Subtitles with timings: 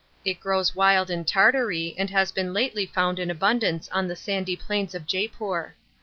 [0.25, 4.55] It grows wild in Tartary, and has been lately found in abundance on the sandy
[4.55, 5.73] plains of Jeypoor.